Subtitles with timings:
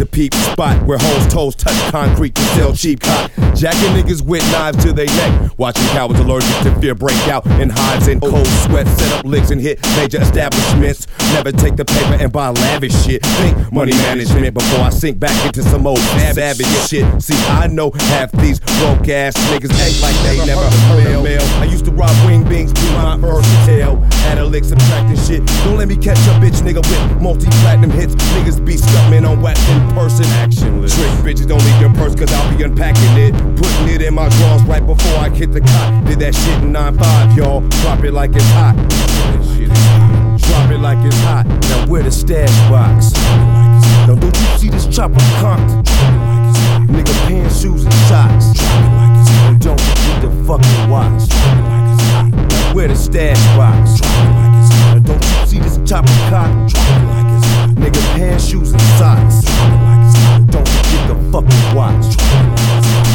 [0.00, 3.30] to peep spot where hoes toes touch concrete to sell cheap cot.
[3.54, 5.58] Jacking niggas with knives to their neck.
[5.58, 8.88] Watching cowards allergic to fear break out in hives and cold sweat.
[8.88, 11.06] Set up licks and hit major establishments.
[11.32, 13.24] Never take the paper and buy lavish shit.
[13.24, 17.22] Think money management before I sink back into some old savage shit.
[17.22, 21.42] See, I know half these broke ass niggas act like they never heard a mail.
[21.60, 24.02] I used to rob wing beans, do my versatile.
[24.26, 25.46] Analytic subtracting shit.
[25.64, 28.14] Don't let me catch a bitch nigga with multi platinum hits.
[28.14, 30.24] Niggas be stumping on wet in person.
[30.42, 30.94] Actionless.
[30.94, 33.32] Trick bitches don't leave your purse cause I'll be unpacking it.
[33.56, 36.04] Putting it in my drawers right before I hit the cot.
[36.06, 37.60] Did that shit in 9-5, y'all.
[37.82, 40.29] Drop it like it's hot.
[40.50, 41.46] Drop it like it's hot.
[41.46, 43.12] Now where the stash box?
[44.08, 45.86] Now don't you see this chopper cocked?
[46.90, 48.58] Nigga pants, shoes, and socks.
[49.46, 51.28] And don't forget the fucking watch.
[51.30, 54.00] Now where the stash box?
[54.90, 56.74] Now don't you see this chopper cocked?
[57.78, 59.44] Nigga pants, shoes, and socks.
[60.50, 63.09] Don't forget the fucking watch.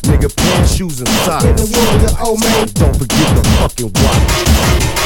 [0.03, 1.45] Nigga pants, shoes, and socks.
[1.45, 1.57] And
[2.73, 5.02] don't forget the fucking watch.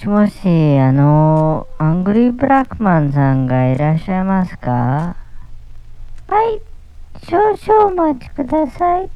[0.00, 5.14] しもし、あの、アングリーブラックマンさんがいらっしゃいますか？
[6.26, 6.62] はい、
[7.28, 9.10] 少々お待ちください。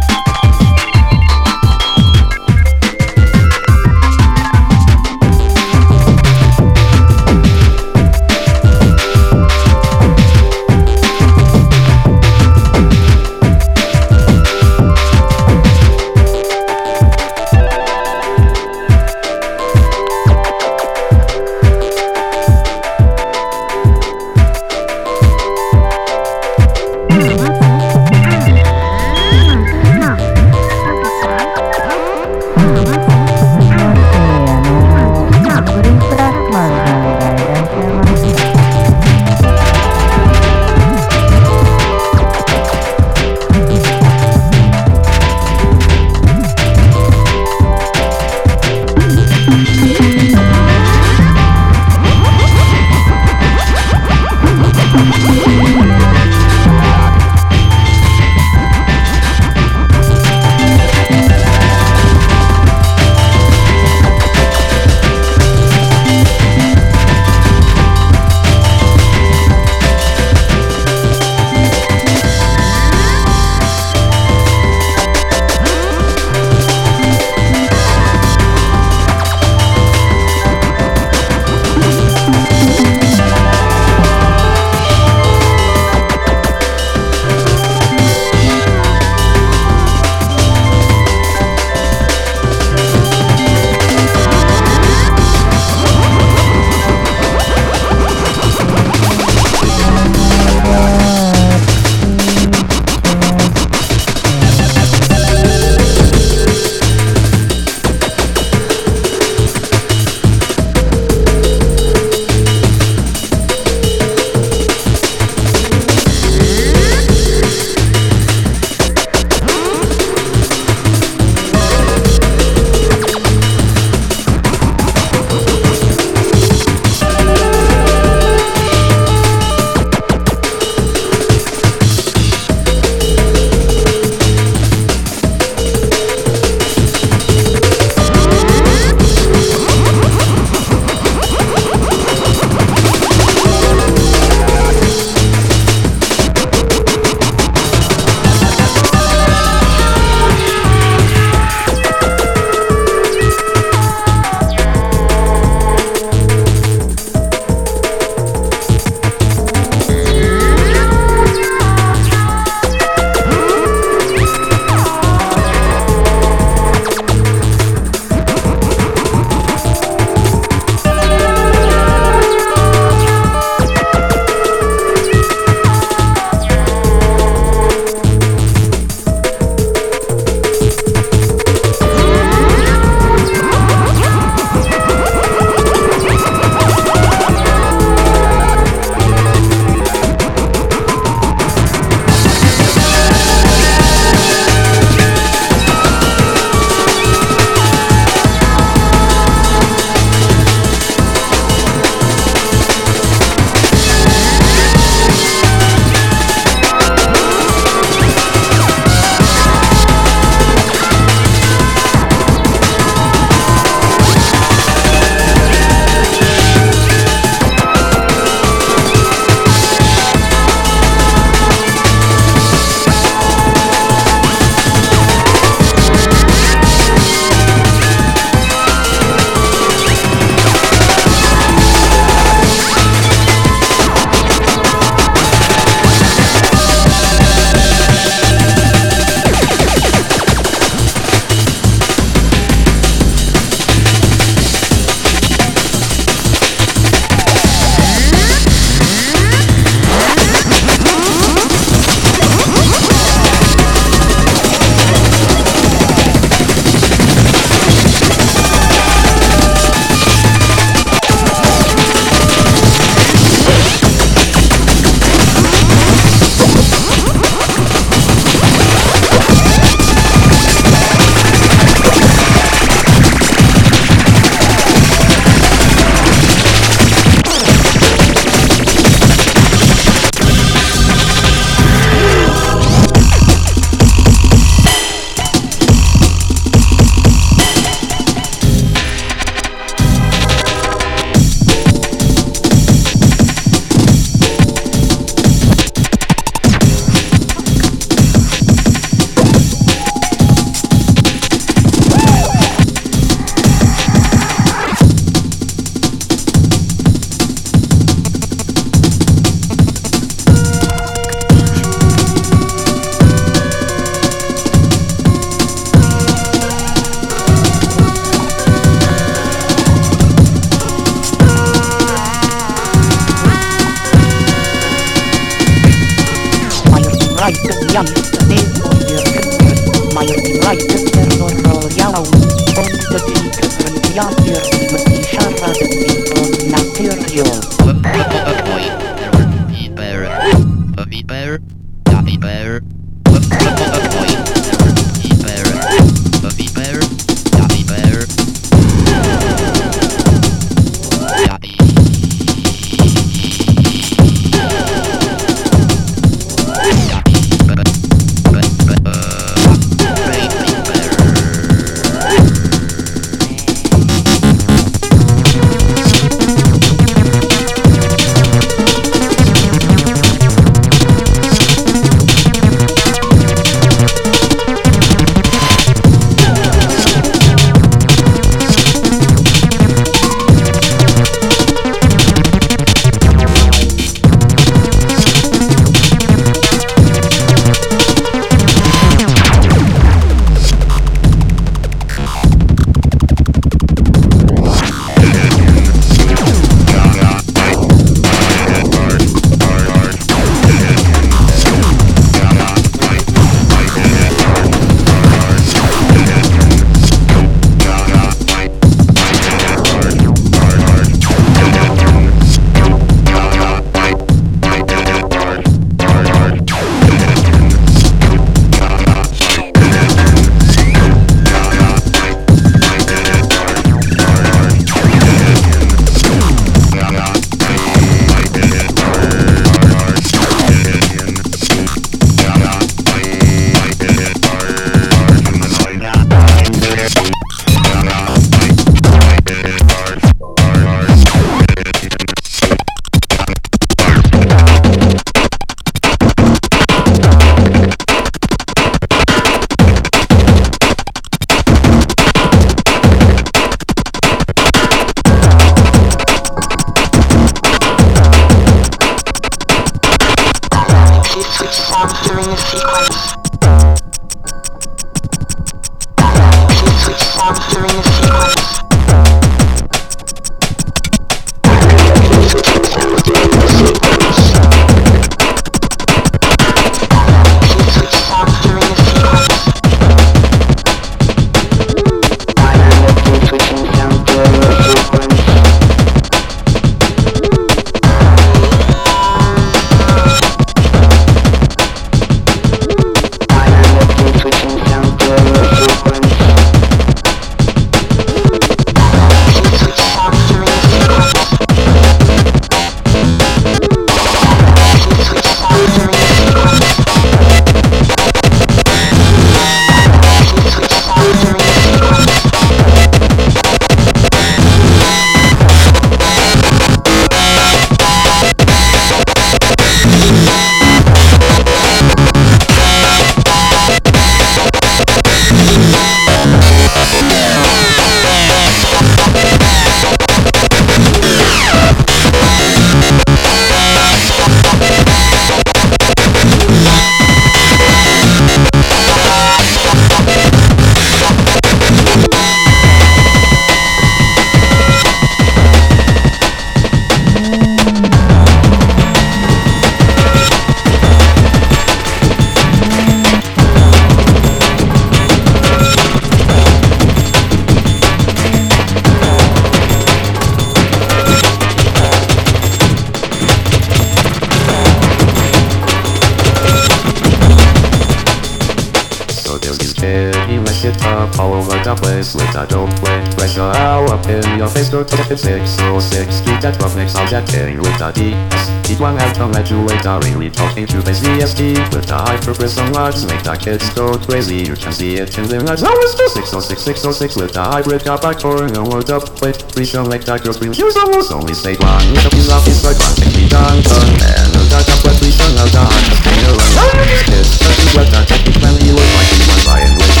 [575.19, 579.59] 606 Street at 12 next I'll getting with the DS D1 has come at you
[579.67, 583.99] later really talking to base VST With the hyper prism lights make the kids go
[583.99, 584.47] crazy.
[584.47, 587.83] You can see it in their lights Now it's just 606 606 with the hybrid
[587.83, 591.11] car back core and word up Wait, please don't make that girl scream Use almost
[591.11, 591.83] only state one.
[591.91, 594.79] With a piece of piece like one Take me down, done And no doubt up
[594.79, 596.53] but please know that I'm just staying around.
[596.55, 599.91] Now it's kids, touching sweat that take me plenty Look like anyone buying with the
[599.91, 600.00] heart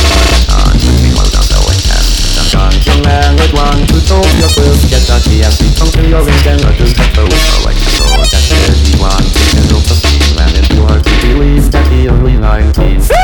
[3.01, 3.87] With one
[4.89, 5.23] Get that
[6.21, 6.95] ring Then I just
[7.65, 7.77] like
[8.29, 8.43] That
[8.99, 10.53] wants to handle the scene And
[11.01, 13.15] to believe that he only 19 so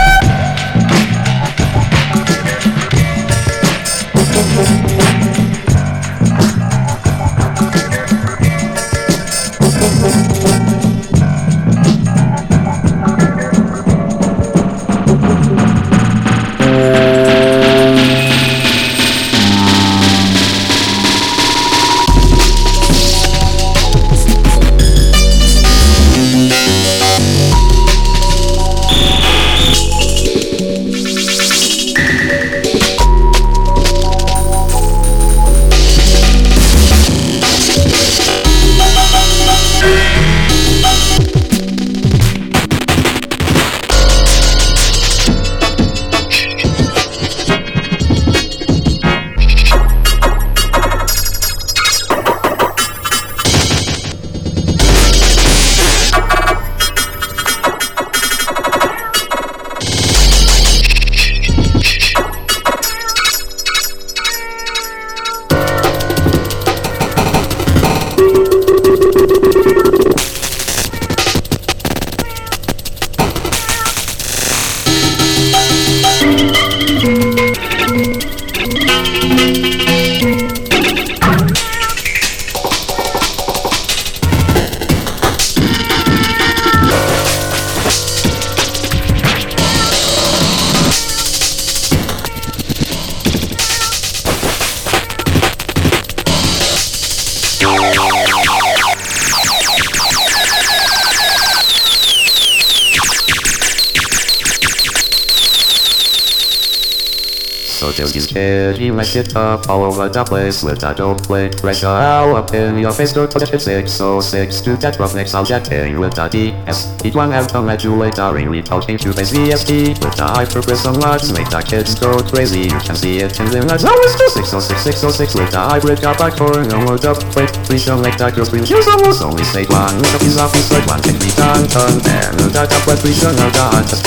[109.69, 111.49] over the place with a dope play.
[111.49, 115.71] Pressure out up in your face, to the 606 to that rough next, I'll jet
[115.71, 117.05] in with the DS.
[117.05, 121.49] Eat one out on regulator, really talking to base VST with the hyperprism lights, make
[121.49, 122.61] the kids go crazy.
[122.61, 123.83] You can see it in the lights.
[123.85, 127.19] Oh, it's the 606, 606 with the hybrid car back for no more up.
[127.35, 128.63] Wait, please don't make that girl scream.
[128.65, 129.97] Use almost only say one.
[129.99, 131.65] Look up his office like one can be done.
[132.03, 133.87] There, no doubt up, but please don't know God.
[133.87, 134.03] Just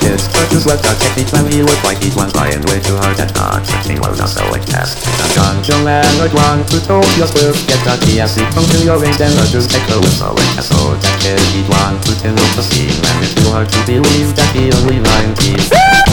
[0.00, 0.12] one.
[0.12, 2.80] Of these kids touches left that technique when he look like he's one trying way
[2.80, 5.04] too hard at not checking well not so like test.
[5.04, 7.54] The dungeon landlord one to Tokyo Square.
[7.68, 10.96] Get that TSC from to your range, then just take the whistle like a so
[10.96, 12.94] that kid he'd want to tell the scene.
[12.94, 16.11] And it's too hard to believe that he only 19.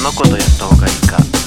[0.00, 1.39] んなことやった方がいいか。